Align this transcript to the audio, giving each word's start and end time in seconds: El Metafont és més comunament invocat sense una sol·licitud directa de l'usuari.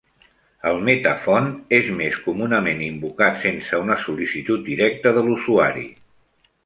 El 0.69 0.79
Metafont 0.85 1.49
és 1.79 1.91
més 1.99 2.17
comunament 2.29 2.81
invocat 2.85 3.39
sense 3.47 3.83
una 3.83 3.99
sol·licitud 4.07 4.65
directa 4.71 5.13
de 5.19 5.25
l'usuari. 5.29 5.87